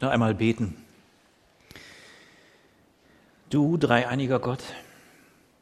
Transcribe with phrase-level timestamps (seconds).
[0.00, 0.76] noch einmal beten.
[3.48, 4.62] Du, dreieiniger Gott,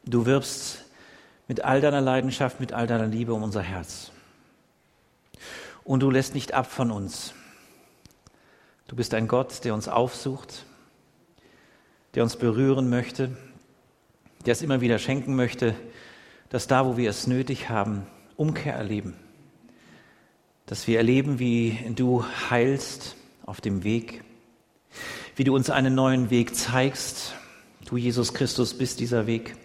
[0.05, 0.85] du wirbst
[1.49, 4.11] mit all deiner Leidenschaft, mit all deiner Liebe um unser Herz.
[5.85, 7.35] Und du lässt nicht ab von uns.
[8.89, 10.65] Du bist ein Gott, der uns aufsucht,
[12.15, 13.37] der uns berühren möchte,
[14.47, 15.75] der es immer wieder schenken möchte,
[16.49, 19.15] dass da, wo wir es nötig haben, Umkehr erleben.
[20.67, 24.23] Dass wir erleben, wie du heilst auf dem Weg,
[25.37, 27.35] wie du uns einen neuen Weg zeigst.
[27.87, 29.57] Du, Jesus Christus, bist dieser Weg.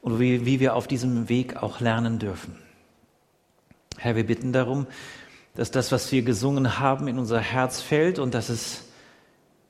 [0.00, 2.56] Und wie, wie wir auf diesem Weg auch lernen dürfen.
[3.96, 4.86] Herr, wir bitten darum,
[5.54, 8.84] dass das, was wir gesungen haben, in unser Herz fällt und dass es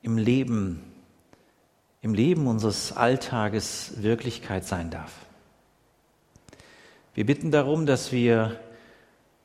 [0.02, 0.82] im Leben,
[2.02, 5.12] im Leben unseres Alltages Wirklichkeit sein darf.
[7.14, 8.60] Wir bitten darum, dass wir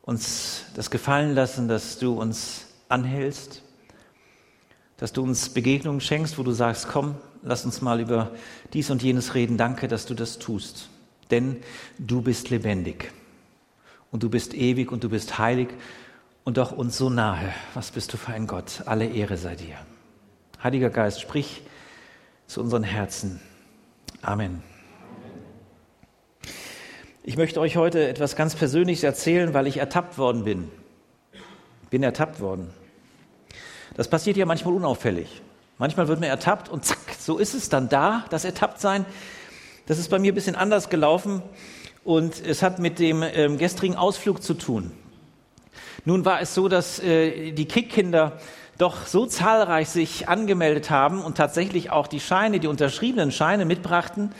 [0.03, 3.62] uns das gefallen lassen, dass du uns anhältst,
[5.03, 8.31] dass du uns Begegnungen schenkst, wo du sagst, komm, lass uns mal über
[8.71, 9.57] dies und jenes reden.
[9.57, 10.87] Danke, dass du das tust.
[11.29, 11.57] Denn
[11.99, 13.11] du bist lebendig
[14.11, 15.67] und du bist ewig und du bist heilig
[16.45, 17.53] und doch uns so nahe.
[17.73, 18.83] Was bist du für ein Gott?
[18.85, 19.75] Alle Ehre sei dir.
[20.63, 21.63] Heiliger Geist, sprich
[22.47, 23.41] zu unseren Herzen.
[24.21, 24.63] Amen.
[27.23, 30.71] Ich möchte euch heute etwas ganz Persönliches erzählen, weil ich ertappt worden bin.
[31.89, 32.69] Bin ertappt worden.
[33.95, 35.41] Das passiert ja manchmal unauffällig.
[35.77, 39.05] Manchmal wird man ertappt und zack, so ist es dann da, das Ertapptsein.
[39.85, 41.41] Das ist bei mir ein bisschen anders gelaufen
[42.03, 44.91] und es hat mit dem ähm, gestrigen Ausflug zu tun.
[46.05, 48.39] Nun war es so, dass äh, die Kickkinder
[48.77, 54.31] doch so zahlreich sich angemeldet haben und tatsächlich auch die Scheine, die unterschriebenen Scheine mitbrachten,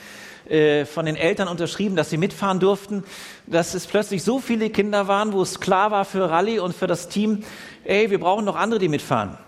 [0.48, 3.04] äh, von den Eltern unterschrieben, dass sie mitfahren durften,
[3.46, 6.86] dass es plötzlich so viele Kinder waren, wo es klar war für Rallye und für
[6.86, 7.44] das Team,
[7.84, 9.38] ey, wir brauchen noch andere, die mitfahren.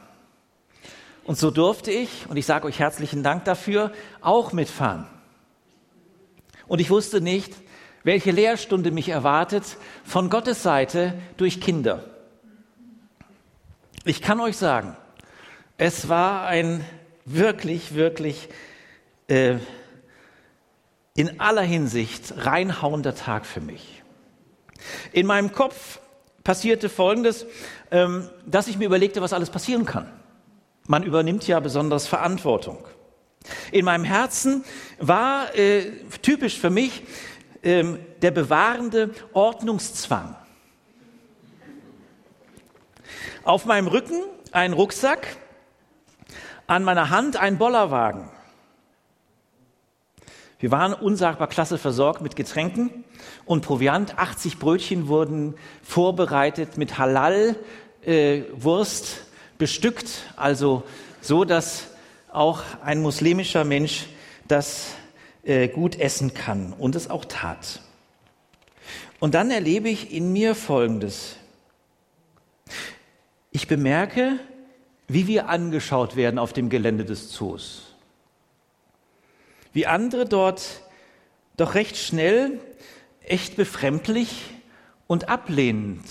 [1.24, 3.90] Und so durfte ich, und ich sage euch herzlichen Dank dafür,
[4.20, 5.06] auch mitfahren.
[6.68, 7.52] Und ich wusste nicht,
[8.04, 9.64] welche Lehrstunde mich erwartet
[10.04, 12.04] von Gottes Seite durch Kinder.
[14.08, 14.96] Ich kann euch sagen,
[15.78, 16.84] es war ein
[17.24, 18.48] wirklich, wirklich
[19.26, 19.56] äh,
[21.16, 24.04] in aller Hinsicht reinhauender Tag für mich.
[25.10, 25.98] In meinem Kopf
[26.44, 27.46] passierte Folgendes,
[27.90, 30.08] ähm, dass ich mir überlegte, was alles passieren kann.
[30.86, 32.86] Man übernimmt ja besonders Verantwortung.
[33.72, 34.64] In meinem Herzen
[35.00, 35.90] war äh,
[36.22, 37.02] typisch für mich
[37.64, 40.36] ähm, der bewahrende Ordnungszwang.
[43.46, 45.36] Auf meinem Rücken ein Rucksack,
[46.66, 48.28] an meiner Hand ein Bollerwagen.
[50.58, 53.04] Wir waren unsagbar klasse versorgt mit Getränken
[53.44, 54.18] und Proviant.
[54.18, 57.56] 80 Brötchen wurden vorbereitet mit Halal-Wurst
[59.04, 59.20] äh,
[59.58, 60.82] bestückt, also
[61.20, 61.86] so, dass
[62.32, 64.06] auch ein muslimischer Mensch
[64.48, 64.88] das
[65.44, 67.80] äh, gut essen kann und es auch tat.
[69.20, 71.36] Und dann erlebe ich in mir Folgendes.
[73.56, 74.38] Ich bemerke,
[75.08, 77.94] wie wir angeschaut werden auf dem Gelände des Zoos
[79.72, 80.82] wie andere dort
[81.56, 82.60] doch recht schnell
[83.22, 84.50] echt befremdlich
[85.06, 86.04] und ablehnend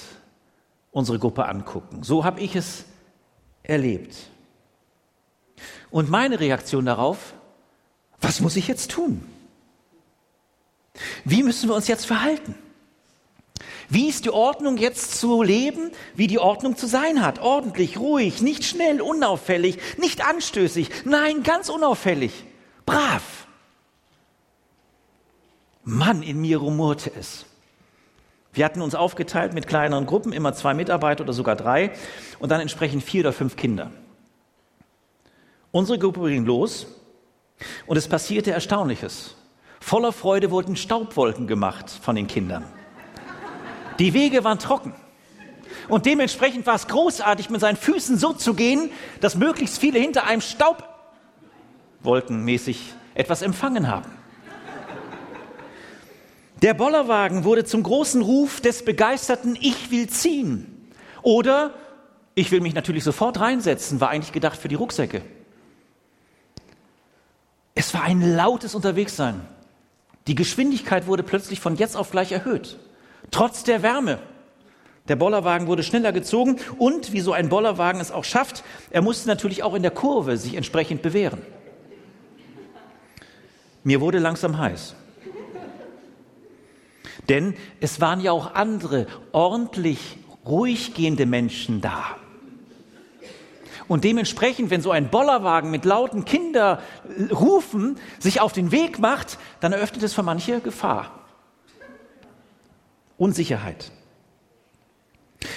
[0.90, 2.02] unsere Gruppe angucken.
[2.02, 2.86] So habe ich es
[3.62, 4.16] erlebt.
[5.92, 7.36] Und meine Reaktion darauf,
[8.22, 9.24] was muss ich jetzt tun?
[11.26, 12.56] Wie müssen wir uns jetzt verhalten?
[13.90, 17.40] Wie ist die Ordnung jetzt zu leben, wie die Ordnung zu sein hat?
[17.40, 22.46] Ordentlich, ruhig, nicht schnell, unauffällig, nicht anstößig, nein, ganz unauffällig,
[22.86, 23.48] brav.
[25.84, 27.46] Mann, in mir rumorte es.
[28.54, 31.92] Wir hatten uns aufgeteilt mit kleineren Gruppen, immer zwei Mitarbeiter oder sogar drei
[32.40, 33.92] und dann entsprechend vier oder fünf Kinder.
[35.72, 36.88] Unsere Gruppe ging los
[37.86, 39.36] und es passierte Erstaunliches.
[39.82, 42.66] Voller Freude wurden Staubwolken gemacht von den Kindern.
[44.00, 44.94] Die Wege waren trocken.
[45.88, 48.90] Und dementsprechend war es großartig, mit seinen Füßen so zu gehen,
[49.22, 54.12] dass möglichst viele hinter einem Staubwolkenmäßig etwas empfangen haben.
[56.62, 60.90] Der Bollerwagen wurde zum großen Ruf des begeisterten Ich will ziehen.
[61.22, 61.74] Oder
[62.34, 65.22] ich will mich natürlich sofort reinsetzen, war eigentlich gedacht für die Rucksäcke.
[67.76, 69.42] Es war ein lautes Unterwegssein.
[70.28, 72.80] Die Geschwindigkeit wurde plötzlich von jetzt auf gleich erhöht.
[73.32, 74.20] Trotz der Wärme.
[75.08, 79.28] Der Bollerwagen wurde schneller gezogen und, wie so ein Bollerwagen es auch schafft, er musste
[79.28, 81.42] natürlich auch in der Kurve sich entsprechend bewähren.
[83.84, 84.96] Mir wurde langsam heiß.
[87.30, 92.04] Denn es waren ja auch andere ordentlich ruhig gehende Menschen da.
[93.88, 99.74] Und dementsprechend, wenn so ein Bollerwagen mit lauten Kinderrufen sich auf den Weg macht, dann
[99.74, 101.25] eröffnet es für manche Gefahr.
[103.18, 103.92] Unsicherheit.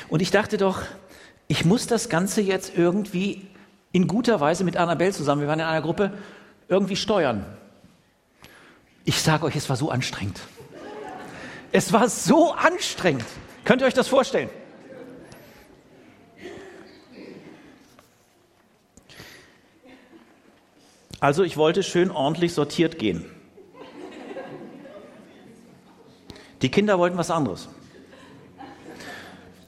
[0.09, 0.83] Und ich dachte doch,
[1.49, 3.47] ich muss das Ganze jetzt irgendwie
[3.93, 6.13] in guter Weise mit Annabelle zusammen, wir waren in einer Gruppe,
[6.69, 7.45] irgendwie steuern.
[9.05, 10.39] Ich sage euch, es war so anstrengend.
[11.73, 13.25] Es war so anstrengend.
[13.65, 14.51] Könnt ihr euch das vorstellen?
[21.21, 23.25] Also ich wollte schön ordentlich sortiert gehen.
[26.63, 27.69] Die Kinder wollten was anderes.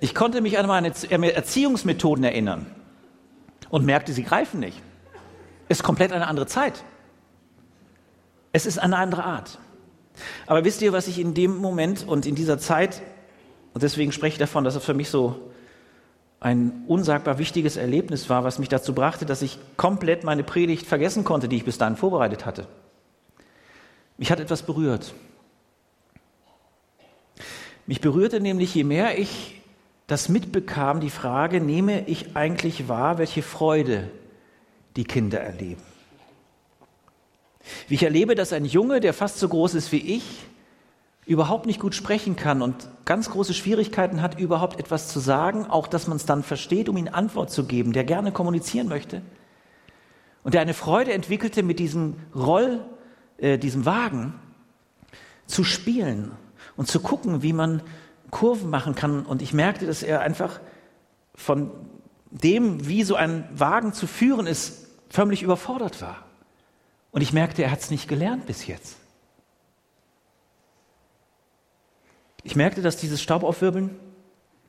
[0.01, 0.93] Ich konnte mich an meine
[1.35, 2.67] Erziehungsmethoden erinnern
[3.69, 4.81] und merkte, sie greifen nicht.
[5.69, 6.85] Es ist komplett eine andere Zeit.
[8.53, 9.59] Es ist eine andere Art.
[10.47, 13.03] Aber wisst ihr, was ich in dem Moment und in dieser Zeit,
[13.75, 15.51] und deswegen spreche ich davon, dass es für mich so
[16.41, 21.23] ein unsagbar wichtiges Erlebnis war, was mich dazu brachte, dass ich komplett meine Predigt vergessen
[21.23, 22.67] konnte, die ich bis dahin vorbereitet hatte.
[24.17, 25.15] Mich hat etwas berührt.
[27.91, 29.61] Mich berührte nämlich, je mehr ich
[30.07, 34.09] das mitbekam, die Frage, nehme ich eigentlich wahr, welche Freude
[34.95, 35.83] die Kinder erleben?
[37.89, 40.23] Wie ich erlebe, dass ein Junge, der fast so groß ist wie ich,
[41.27, 45.89] überhaupt nicht gut sprechen kann und ganz große Schwierigkeiten hat, überhaupt etwas zu sagen, auch
[45.89, 49.21] dass man es dann versteht, um ihm Antwort zu geben, der gerne kommunizieren möchte.
[50.45, 52.87] Und der eine Freude entwickelte, mit diesem Roll,
[53.39, 54.35] äh, diesem Wagen
[55.49, 56.31] zu spielen
[56.76, 57.82] und zu gucken, wie man
[58.31, 59.25] Kurven machen kann.
[59.26, 60.61] Und ich merkte, dass er einfach
[61.34, 61.70] von
[62.31, 66.25] dem, wie so ein Wagen zu führen ist, förmlich überfordert war.
[67.11, 68.96] Und ich merkte, er hat es nicht gelernt bis jetzt.
[72.43, 73.99] Ich merkte, dass dieses Staubaufwirbeln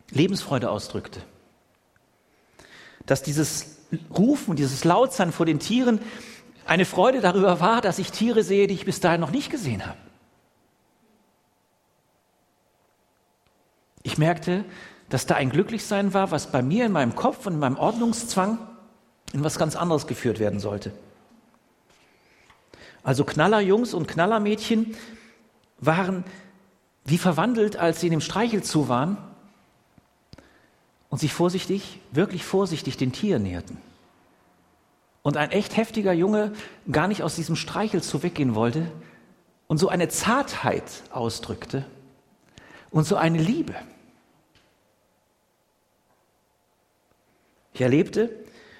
[0.09, 1.21] Lebensfreude ausdrückte.
[3.05, 3.77] Dass dieses
[4.15, 5.99] Rufen, dieses Lautsein vor den Tieren
[6.65, 9.85] eine Freude darüber war, dass ich Tiere sehe, die ich bis dahin noch nicht gesehen
[9.85, 9.97] habe.
[14.03, 14.65] Ich merkte,
[15.09, 18.57] dass da ein Glücklichsein war, was bei mir in meinem Kopf und in meinem Ordnungszwang
[19.33, 20.91] in was ganz anderes geführt werden sollte.
[23.03, 24.95] Also Knallerjungs und Knallermädchen
[25.79, 26.23] waren
[27.03, 29.17] wie verwandelt, als sie in dem Streichelzoo waren
[31.09, 33.77] und sich vorsichtig, wirklich vorsichtig den Tieren näherten.
[35.23, 36.53] Und ein echt heftiger Junge
[36.91, 38.91] gar nicht aus diesem Streichelzoo weggehen wollte
[39.67, 41.85] und so eine Zartheit ausdrückte
[42.91, 43.75] und so eine Liebe.
[47.73, 48.29] Ich erlebte,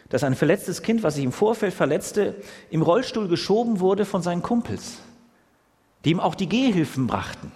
[0.10, 2.36] dass ein verletztes Kind, was sich im Vorfeld verletzte,
[2.69, 4.98] im Rollstuhl geschoben wurde von seinen Kumpels,
[6.04, 7.52] die ihm auch die Gehhilfen brachten.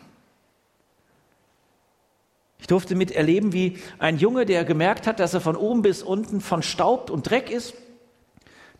[2.60, 6.40] Ich durfte miterleben, wie ein Junge, der gemerkt hat, dass er von oben bis unten
[6.42, 7.76] von Staub und Dreck ist,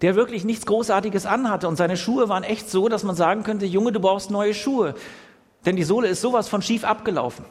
[0.02, 3.66] der wirklich nichts Großartiges anhatte und seine Schuhe waren echt so, dass man sagen könnte,
[3.66, 4.96] Junge, du brauchst neue Schuhe,
[5.66, 7.46] denn die Sohle ist sowas von schief abgelaufen.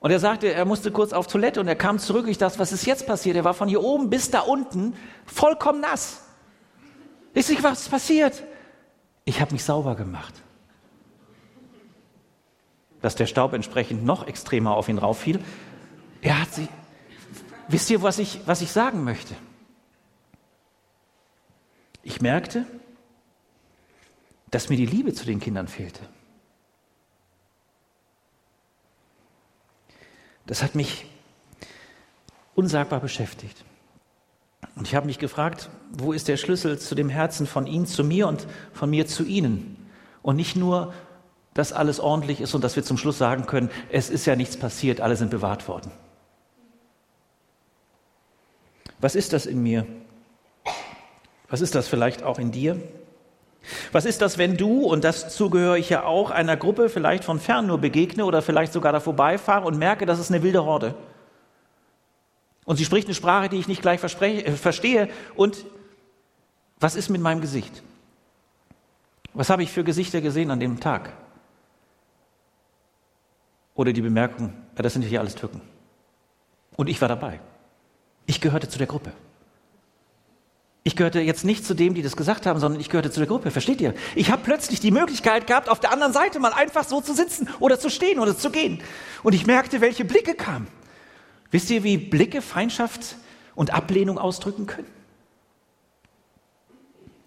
[0.00, 2.26] Und er sagte, er musste kurz auf Toilette und er kam zurück.
[2.26, 3.36] Ich dachte, was ist jetzt passiert?
[3.36, 4.94] Er war von hier oben bis da unten
[5.26, 6.22] vollkommen nass.
[7.34, 8.42] Ich sage, was ist passiert?
[9.26, 10.34] Ich habe mich sauber gemacht.
[13.02, 15.38] Dass der Staub entsprechend noch extremer auf ihn rauffiel.
[16.22, 16.68] Er hat sich,
[17.68, 19.34] wisst ihr, was ich, was ich sagen möchte?
[22.02, 22.64] Ich merkte,
[24.50, 26.00] dass mir die Liebe zu den Kindern fehlte.
[30.46, 31.06] Das hat mich
[32.54, 33.64] unsagbar beschäftigt.
[34.76, 38.04] Und ich habe mich gefragt, wo ist der Schlüssel zu dem Herzen von Ihnen zu
[38.04, 39.76] mir und von mir zu Ihnen?
[40.22, 40.92] Und nicht nur,
[41.54, 44.56] dass alles ordentlich ist und dass wir zum Schluss sagen können, es ist ja nichts
[44.56, 45.90] passiert, alle sind bewahrt worden.
[49.00, 49.86] Was ist das in mir?
[51.48, 52.80] Was ist das vielleicht auch in dir?
[53.92, 57.40] Was ist das, wenn du, und das zugehöre ich ja auch, einer Gruppe vielleicht von
[57.40, 60.94] fern nur begegne oder vielleicht sogar da vorbeifahre und merke, das ist eine wilde Horde?
[62.64, 65.08] Und sie spricht eine Sprache, die ich nicht gleich äh, verstehe.
[65.34, 65.64] Und
[66.78, 67.82] was ist mit meinem Gesicht?
[69.32, 71.12] Was habe ich für Gesichter gesehen an dem Tag?
[73.74, 75.60] Oder die Bemerkung, ja, das sind hier alles Türken.
[76.76, 77.40] Und ich war dabei.
[78.26, 79.12] Ich gehörte zu der Gruppe.
[80.82, 83.26] Ich gehörte jetzt nicht zu dem, die das gesagt haben, sondern ich gehörte zu der
[83.26, 83.50] Gruppe.
[83.50, 83.94] Versteht ihr?
[84.14, 87.48] Ich habe plötzlich die Möglichkeit gehabt, auf der anderen Seite mal einfach so zu sitzen
[87.60, 88.80] oder zu stehen oder zu gehen.
[89.22, 90.68] Und ich merkte, welche Blicke kamen.
[91.50, 93.16] Wisst ihr, wie Blicke Feindschaft
[93.54, 94.86] und Ablehnung ausdrücken können?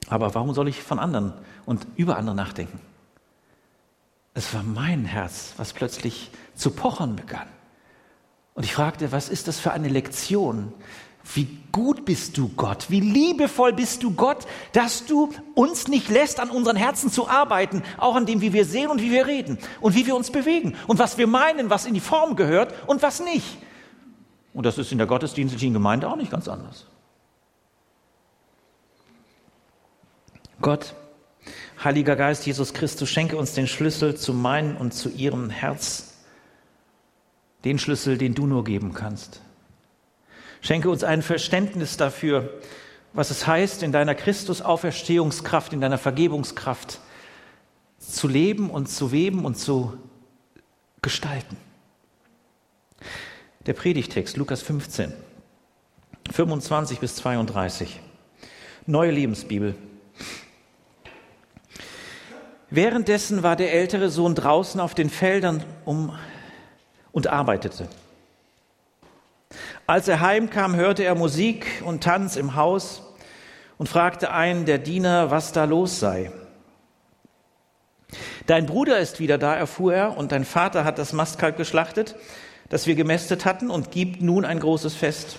[0.10, 1.34] Aber warum soll ich von anderen
[1.66, 2.80] und über andere nachdenken?
[4.34, 7.48] Es war mein Herz, was plötzlich zu pochern begann.
[8.56, 10.74] Und ich fragte, was ist das für eine Lektion,
[11.34, 16.40] Wie gut bist du Gott, wie liebevoll bist du Gott, dass du uns nicht lässt,
[16.40, 19.58] an unseren Herzen zu arbeiten, auch an dem, wie wir sehen und wie wir reden
[19.80, 23.02] und wie wir uns bewegen und was wir meinen, was in die Form gehört und
[23.02, 23.58] was nicht.
[24.54, 26.86] Und das ist in der gottesdienstlichen Gemeinde auch nicht ganz anders.
[30.62, 30.94] Gott,
[31.84, 36.14] Heiliger Geist, Jesus Christus, schenke uns den Schlüssel zu meinem und zu ihrem Herz,
[37.66, 39.42] den Schlüssel, den du nur geben kannst.
[40.64, 42.50] Schenke uns ein Verständnis dafür,
[43.12, 47.02] was es heißt, in deiner Christus-Auferstehungskraft, in deiner Vergebungskraft
[48.00, 49.98] zu leben und zu weben und zu
[51.02, 51.58] gestalten.
[53.66, 55.12] Der Predigtext, Lukas 15,
[56.32, 58.00] 25 bis 32.
[58.86, 59.76] Neue Lebensbibel.
[62.70, 66.18] Währenddessen war der ältere Sohn draußen auf den Feldern um,
[67.12, 67.90] und arbeitete.
[69.86, 73.02] Als er heimkam, hörte er Musik und Tanz im Haus
[73.78, 76.32] und fragte einen der Diener, was da los sei.
[78.48, 82.16] Dein Bruder ist wieder da, erfuhr er, und dein Vater hat das Mastkalb geschlachtet,
[82.70, 85.38] das wir gemästet hatten, und gibt nun ein großes Fest.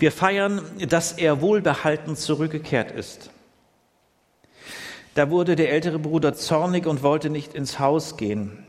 [0.00, 3.30] Wir feiern, dass er wohlbehalten zurückgekehrt ist.
[5.14, 8.64] Da wurde der ältere Bruder zornig und wollte nicht ins Haus gehen.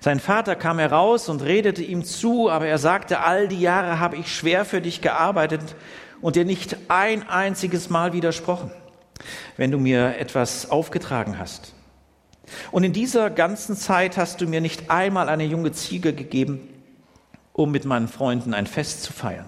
[0.00, 4.16] Sein Vater kam heraus und redete ihm zu, aber er sagte, all die Jahre habe
[4.16, 5.62] ich schwer für dich gearbeitet
[6.20, 8.70] und dir nicht ein einziges Mal widersprochen,
[9.56, 11.74] wenn du mir etwas aufgetragen hast.
[12.70, 16.68] Und in dieser ganzen Zeit hast du mir nicht einmal eine junge Ziege gegeben,
[17.52, 19.46] um mit meinen Freunden ein Fest zu feiern.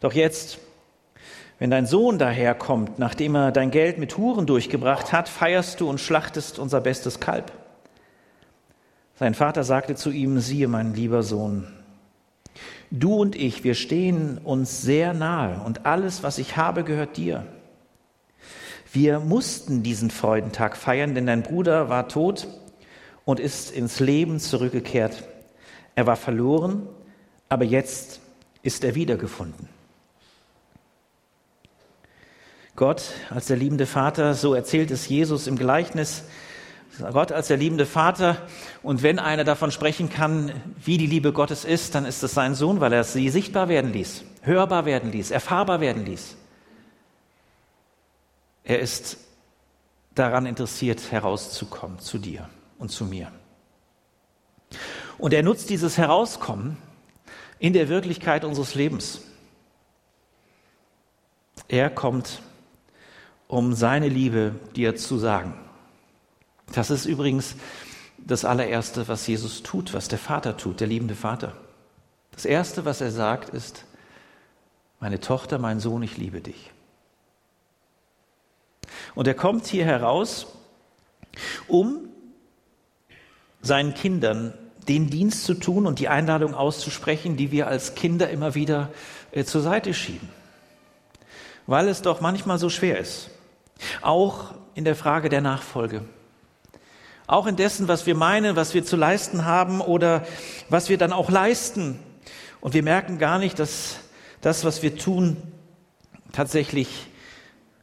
[0.00, 0.58] Doch jetzt,
[1.58, 6.00] wenn dein Sohn daherkommt, nachdem er dein Geld mit Huren durchgebracht hat, feierst du und
[6.00, 7.52] schlachtest unser bestes Kalb.
[9.20, 11.66] Sein Vater sagte zu ihm, siehe, mein lieber Sohn,
[12.90, 17.44] du und ich, wir stehen uns sehr nahe und alles, was ich habe, gehört dir.
[18.94, 22.48] Wir mussten diesen Freudentag feiern, denn dein Bruder war tot
[23.26, 25.22] und ist ins Leben zurückgekehrt.
[25.96, 26.88] Er war verloren,
[27.50, 28.20] aber jetzt
[28.62, 29.68] ist er wiedergefunden.
[32.74, 36.24] Gott als der liebende Vater, so erzählt es Jesus im Gleichnis,
[37.12, 38.36] Gott als der liebende Vater.
[38.82, 40.52] Und wenn einer davon sprechen kann,
[40.84, 43.92] wie die Liebe Gottes ist, dann ist es sein Sohn, weil er sie sichtbar werden
[43.92, 46.36] ließ, hörbar werden ließ, erfahrbar werden ließ.
[48.64, 49.18] Er ist
[50.14, 53.32] daran interessiert, herauszukommen zu dir und zu mir.
[55.18, 56.76] Und er nutzt dieses Herauskommen
[57.58, 59.22] in der Wirklichkeit unseres Lebens.
[61.68, 62.42] Er kommt,
[63.48, 65.54] um seine Liebe dir zu sagen.
[66.72, 67.56] Das ist übrigens
[68.18, 71.56] das allererste, was Jesus tut, was der Vater tut, der liebende Vater.
[72.32, 73.84] Das erste, was er sagt, ist,
[75.00, 76.70] meine Tochter, mein Sohn, ich liebe dich.
[79.14, 80.46] Und er kommt hier heraus,
[81.66, 82.08] um
[83.62, 84.54] seinen Kindern
[84.88, 88.90] den Dienst zu tun und die Einladung auszusprechen, die wir als Kinder immer wieder
[89.32, 90.28] äh, zur Seite schieben.
[91.66, 93.30] Weil es doch manchmal so schwer ist.
[94.02, 96.04] Auch in der Frage der Nachfolge
[97.30, 100.26] auch in dessen, was wir meinen, was wir zu leisten haben oder
[100.68, 101.98] was wir dann auch leisten.
[102.60, 103.98] Und wir merken gar nicht, dass
[104.40, 105.36] das, was wir tun,
[106.32, 107.08] tatsächlich,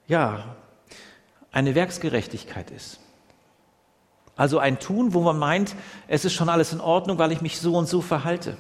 [0.07, 0.55] ja,
[1.51, 2.99] eine Werksgerechtigkeit ist.
[4.35, 5.75] Also ein Tun, wo man meint,
[6.07, 8.57] es ist schon alles in Ordnung, weil ich mich so und so verhalte.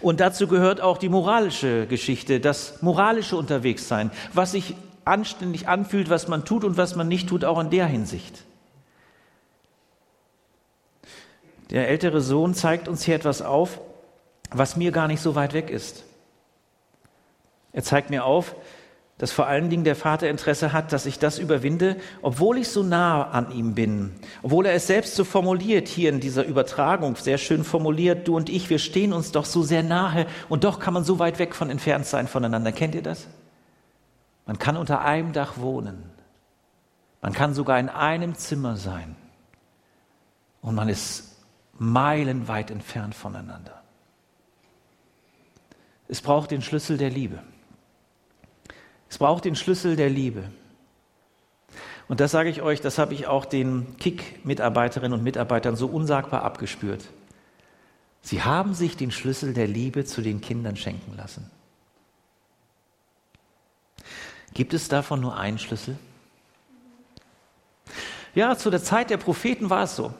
[0.00, 6.28] Und dazu gehört auch die moralische Geschichte, das moralische Unterwegssein, was sich anständig anfühlt, was
[6.28, 8.44] man tut und was man nicht tut, auch in der Hinsicht.
[11.70, 13.80] Der ältere Sohn zeigt uns hier etwas auf,
[14.50, 16.04] was mir gar nicht so weit weg ist.
[17.72, 18.56] Er zeigt mir auf,
[19.18, 22.82] dass vor allen Dingen der Vater Interesse hat, dass ich das überwinde, obwohl ich so
[22.82, 27.36] nah an ihm bin, obwohl er es selbst so formuliert hier in dieser Übertragung, sehr
[27.36, 30.94] schön formuliert, du und ich, wir stehen uns doch so sehr nahe und doch kann
[30.94, 32.72] man so weit weg von entfernt sein voneinander.
[32.72, 33.28] Kennt ihr das?
[34.46, 36.02] Man kann unter einem Dach wohnen.
[37.20, 39.16] Man kann sogar in einem Zimmer sein.
[40.62, 41.36] Und man ist
[41.80, 43.82] meilenweit entfernt voneinander.
[46.08, 47.42] Es braucht den Schlüssel der Liebe.
[49.08, 50.50] Es braucht den Schlüssel der Liebe.
[52.06, 56.42] Und das sage ich euch, das habe ich auch den KIK-Mitarbeiterinnen und Mitarbeitern so unsagbar
[56.42, 57.08] abgespürt.
[58.20, 61.50] Sie haben sich den Schlüssel der Liebe zu den Kindern schenken lassen.
[64.52, 65.98] Gibt es davon nur einen Schlüssel?
[68.34, 70.12] Ja, zu der Zeit der Propheten war es so.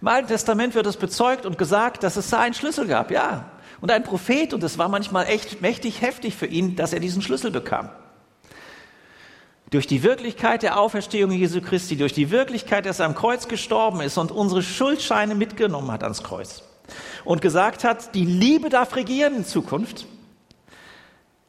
[0.00, 3.50] Im Alten Testament wird es bezeugt und gesagt, dass es da einen Schlüssel gab, ja.
[3.80, 7.22] Und ein Prophet, und es war manchmal echt mächtig heftig für ihn, dass er diesen
[7.22, 7.90] Schlüssel bekam.
[9.70, 14.00] Durch die Wirklichkeit der Auferstehung Jesu Christi, durch die Wirklichkeit, dass er am Kreuz gestorben
[14.00, 16.62] ist und unsere Schuldscheine mitgenommen hat ans Kreuz
[17.24, 20.06] und gesagt hat, die Liebe darf regieren in Zukunft,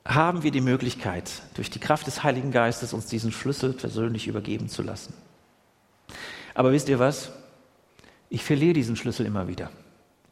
[0.05, 4.67] haben wir die Möglichkeit, durch die Kraft des Heiligen Geistes uns diesen Schlüssel persönlich übergeben
[4.67, 5.13] zu lassen.
[6.55, 7.31] Aber wisst ihr was?
[8.29, 9.69] Ich verliere diesen Schlüssel immer wieder.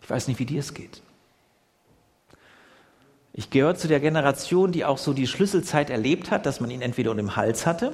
[0.01, 1.01] Ich weiß nicht, wie dir es geht.
[3.33, 6.81] Ich gehöre zu der Generation, die auch so die Schlüsselzeit erlebt hat, dass man ihn
[6.81, 7.93] entweder um den Hals hatte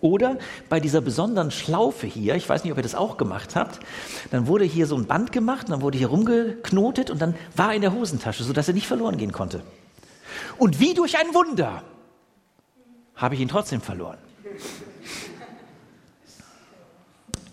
[0.00, 3.80] oder bei dieser besonderen Schlaufe hier, ich weiß nicht, ob ihr das auch gemacht habt,
[4.30, 7.74] dann wurde hier so ein Band gemacht, dann wurde hier rumgeknotet und dann war er
[7.74, 9.62] in der Hosentasche, sodass er nicht verloren gehen konnte.
[10.58, 11.82] Und wie durch ein Wunder
[13.16, 14.18] habe ich ihn trotzdem verloren.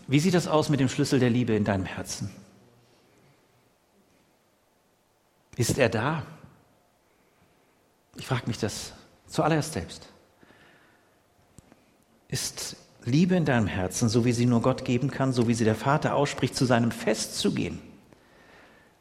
[0.08, 2.30] Wie sieht das aus mit dem Schlüssel der Liebe in deinem Herzen?
[5.58, 6.26] Ist er da?
[8.18, 8.94] Ich frage mich das
[9.28, 10.08] zuallererst selbst.
[12.28, 15.64] Ist Liebe in deinem Herzen, so wie sie nur Gott geben kann, so wie sie
[15.64, 17.80] der Vater ausspricht, zu seinem Fest zu gehen?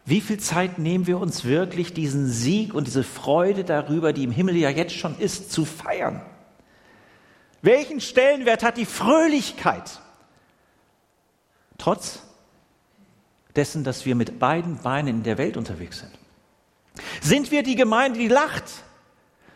[0.06, 4.30] Wie viel Zeit nehmen wir uns wirklich, diesen Sieg und diese Freude darüber, die im
[4.30, 6.20] Himmel ja jetzt schon ist, zu feiern?
[7.62, 10.00] Welchen Stellenwert hat die Fröhlichkeit?
[11.84, 12.20] Trotz
[13.54, 16.12] dessen, dass wir mit beiden Beinen in der Welt unterwegs sind.
[17.20, 18.64] Sind wir die Gemeinde, die lacht?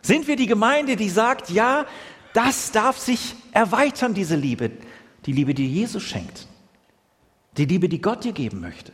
[0.02, 1.86] Sind wir die Gemeinde, die sagt, ja,
[2.34, 4.72] das darf sich erweitern, diese Liebe,
[5.24, 6.46] die Liebe, die Jesus schenkt,
[7.56, 8.92] die Liebe, die Gott dir geben möchte.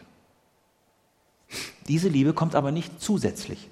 [1.88, 3.68] Diese Liebe kommt aber nicht zusätzlich.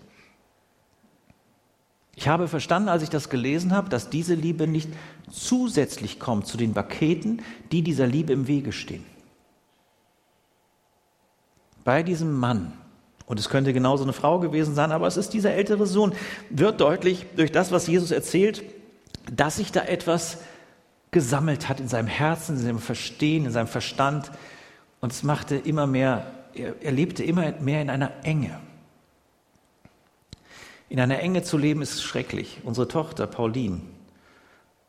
[2.17, 4.89] Ich habe verstanden, als ich das gelesen habe, dass diese Liebe nicht
[5.31, 9.12] zusätzlich kommt zu den Paketen, die dieser Liebe im Wege stehen.
[11.85, 12.73] Bei diesem Mann
[13.27, 16.13] und es könnte genauso eine Frau gewesen sein, aber es ist dieser ältere Sohn,
[16.51, 18.63] wird deutlich durch das, was Jesus erzählt,
[19.31, 20.39] dass sich da etwas
[21.13, 24.33] gesammelt hat in seinem Herzen, in seinem Verstehen, in seinem Verstand.
[25.01, 28.61] Und es machte immer mehr, er, lebte immer mehr in einer Enge.
[30.89, 32.61] In einer Enge zu leben ist schrecklich.
[32.65, 33.81] Unsere Tochter Pauline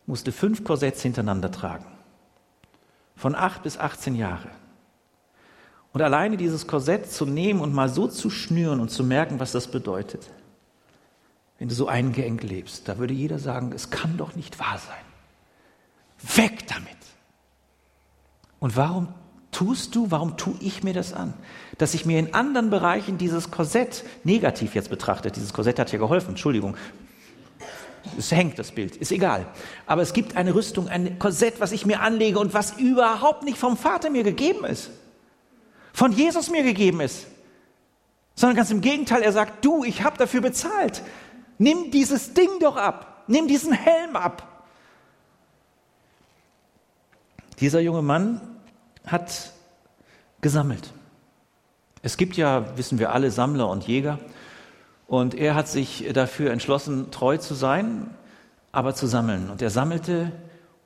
[0.05, 1.85] musste fünf Korsetts hintereinander tragen.
[3.15, 4.49] Von acht bis 18 Jahre.
[5.93, 9.51] Und alleine dieses Korsett zu nehmen und mal so zu schnüren und zu merken, was
[9.51, 10.27] das bedeutet.
[11.59, 16.35] Wenn du so eingeengt lebst, da würde jeder sagen, es kann doch nicht wahr sein.
[16.35, 16.97] Weg damit.
[18.59, 19.09] Und warum
[19.51, 21.35] tust du, warum tue ich mir das an?
[21.77, 25.99] Dass ich mir in anderen Bereichen dieses Korsett negativ jetzt betrachtet, dieses Korsett hat ja
[25.99, 26.75] geholfen, Entschuldigung,
[28.17, 29.45] es hängt das Bild, ist egal.
[29.85, 33.59] Aber es gibt eine Rüstung, ein Korsett, was ich mir anlege und was überhaupt nicht
[33.59, 34.89] vom Vater mir gegeben ist
[35.93, 37.27] von Jesus mir gegeben ist.
[38.35, 41.03] Sondern ganz im Gegenteil, er sagt, du, ich habe dafür bezahlt.
[41.59, 43.23] Nimm dieses Ding doch ab.
[43.27, 44.65] Nimm diesen Helm ab.
[47.59, 48.41] Dieser junge Mann
[49.05, 49.53] hat
[50.41, 50.91] gesammelt.
[52.01, 54.19] Es gibt ja, wissen wir alle, Sammler und Jäger.
[55.07, 58.09] Und er hat sich dafür entschlossen, treu zu sein,
[58.71, 59.49] aber zu sammeln.
[59.49, 60.31] Und er sammelte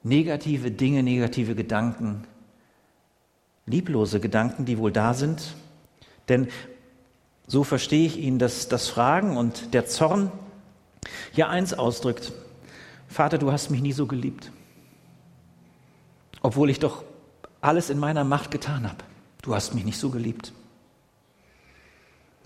[0.04, 2.26] negative Dinge, negative Gedanken,
[3.68, 5.54] lieblose Gedanken, die wohl da sind.
[6.30, 6.48] Denn
[7.46, 10.32] so verstehe ich ihn, dass das Fragen und der Zorn
[11.32, 12.34] hier eins ausdrückt.
[13.08, 14.52] Vater, du hast mich nie so geliebt.
[16.42, 17.04] Obwohl ich doch
[17.62, 19.04] alles in meiner Macht getan habe.
[19.42, 20.52] Du hast mich nicht so geliebt.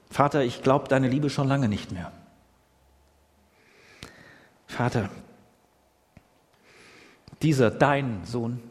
[0.10, 2.12] Vater, ich glaube deine Liebe schon lange nicht mehr.
[4.68, 5.10] Vater,
[7.42, 8.62] dieser dein Sohn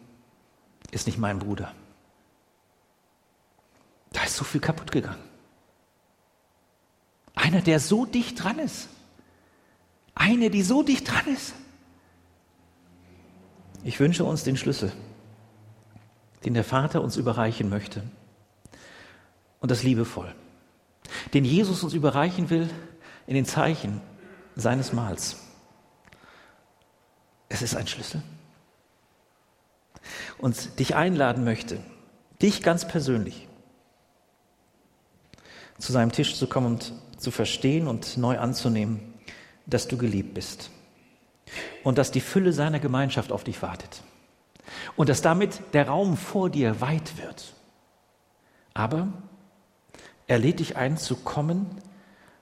[0.91, 1.73] ist nicht mein Bruder.
[4.40, 5.22] So viel kaputt gegangen.
[7.35, 8.88] Einer, der so dicht dran ist.
[10.14, 11.53] Eine, die so dicht dran ist.
[13.85, 14.92] Ich wünsche uns den Schlüssel,
[16.46, 18.03] den der Vater uns überreichen möchte.
[19.61, 20.35] Und das liebevoll.
[21.35, 22.70] Den Jesus uns überreichen will
[23.26, 24.00] in den Zeichen
[24.57, 25.37] seines Mahls.
[27.50, 28.22] Es ist ein Schlüssel.
[30.38, 31.79] Und dich einladen möchte,
[32.40, 33.46] dich ganz persönlich,
[35.81, 39.01] zu seinem Tisch zu kommen und zu verstehen und neu anzunehmen,
[39.66, 40.71] dass du geliebt bist
[41.83, 44.03] und dass die Fülle seiner Gemeinschaft auf dich wartet
[44.97, 47.55] und dass damit der Raum vor dir weit wird.
[48.75, 49.09] Aber
[50.27, 51.66] er lädt dich ein zu kommen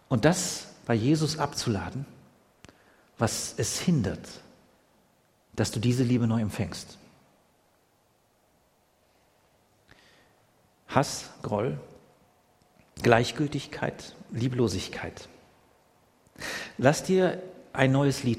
[0.09, 2.07] und das bei Jesus abzuladen,
[3.19, 4.29] was es hindert,
[5.55, 6.99] dass du diese Liebe neu empfängst.
[10.89, 11.79] Hass, Groll,
[13.03, 15.29] Gleichgültigkeit, Lieblosigkeit.
[16.77, 18.37] Lass dir ein neues Lied